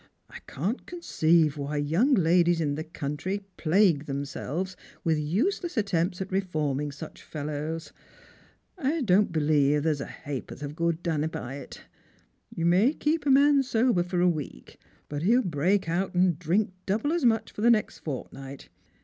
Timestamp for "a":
10.01-10.07, 13.27-13.29, 14.21-14.27